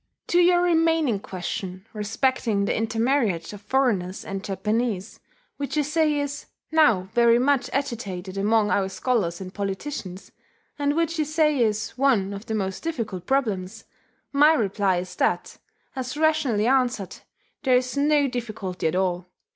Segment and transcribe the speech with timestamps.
[0.29, 5.19] To your remaining question respecting the intermarriage of foreigners and Japanese,
[5.57, 10.31] which you say is "now very much agitated among our scholars and politicians"
[10.79, 13.83] and which you say is "one of the most difficult problems,"
[14.33, 15.59] my reply is that,
[15.95, 17.17] as rationally answered,
[17.61, 19.27] there is no difficulty at all.